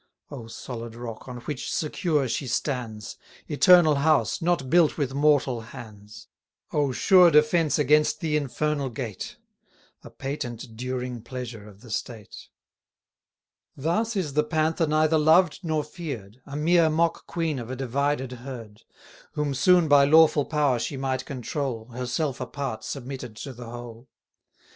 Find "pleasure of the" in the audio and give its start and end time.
11.21-11.91